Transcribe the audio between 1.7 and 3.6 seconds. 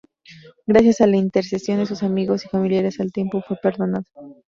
de sus amigos y familiares al tiempo fue